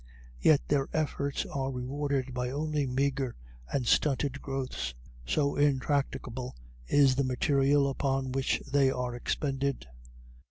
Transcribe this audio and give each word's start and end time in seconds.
Yet 0.39 0.61
their 0.67 0.89
efforts 0.93 1.45
are 1.45 1.69
rewarded 1.69 2.33
by 2.33 2.49
only 2.49 2.87
meagre 2.87 3.35
and 3.71 3.85
stunted 3.85 4.41
growths; 4.41 4.95
so 5.27 5.55
intractable 5.55 6.55
is 6.87 7.15
the 7.17 7.23
material 7.23 7.87
upon 7.87 8.31
which 8.31 8.61
they 8.61 8.89
are 8.89 9.13
expended. 9.13 9.85